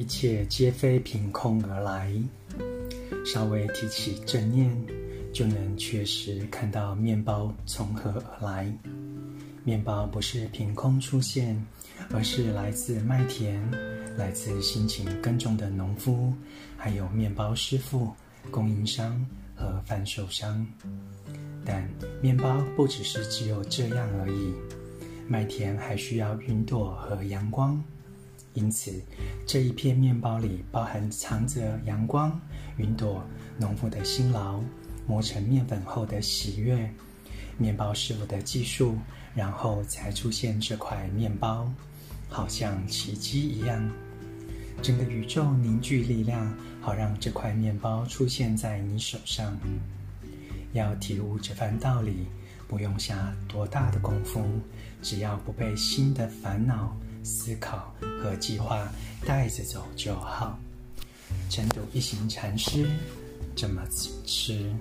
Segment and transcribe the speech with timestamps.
[0.00, 2.10] 一切皆非凭空而来。
[3.22, 4.74] 稍微提起正念，
[5.30, 8.74] 就能确实看到面包从何而来。
[9.62, 11.54] 面包不是凭空出现，
[12.14, 13.60] 而是来自麦田，
[14.16, 16.32] 来自辛勤耕种的农夫，
[16.78, 18.10] 还有面包师傅、
[18.50, 19.22] 供应商
[19.54, 20.66] 和贩售商。
[21.62, 21.86] 但
[22.22, 24.54] 面包不只是只有这样而已，
[25.28, 27.78] 麦田还需要云朵和阳光。
[28.54, 29.00] 因此，
[29.46, 32.38] 这一片面包里包含藏着阳光、
[32.76, 33.24] 云朵、
[33.58, 34.60] 农夫的辛劳、
[35.06, 36.92] 磨成面粉后的喜悦、
[37.56, 38.96] 面包师傅的技术，
[39.34, 41.72] 然后才出现这块面包，
[42.28, 43.88] 好像奇迹一样。
[44.82, 49.56] 整个宇宙凝聚力量，好让这块面包出现在你手上。
[50.72, 52.26] 要体悟这番道理，
[52.66, 54.42] 不用下多大的功夫，
[55.02, 56.96] 只要不被新的烦恼。
[57.22, 58.88] 思考和计划
[59.26, 60.58] 带着走就好。
[61.48, 62.86] 晨读一行禅师
[63.56, 63.82] 怎么
[64.26, 64.72] 吃。